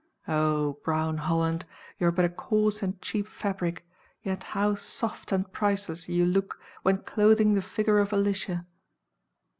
[0.27, 1.63] O Brown Holland
[1.99, 3.85] you are but a coarse and cheap fabric,
[4.23, 8.65] yet how soft and priceless you look when clothing the figure of Alicia!